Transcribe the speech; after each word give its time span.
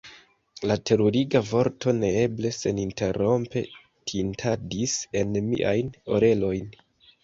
La 0.69 0.77
teruriga 0.89 1.41
vorto 1.49 1.93
"neeble!" 1.99 2.53
seninterrompe 2.61 3.65
tintadis 4.15 5.01
en 5.25 5.41
miajn 5.55 5.97
orelojn. 6.19 6.79